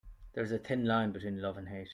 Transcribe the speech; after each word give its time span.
There 0.33 0.43
is 0.43 0.51
a 0.51 0.57
thin 0.57 0.87
line 0.87 1.11
between 1.11 1.39
love 1.43 1.57
and 1.57 1.67
hate. 1.69 1.89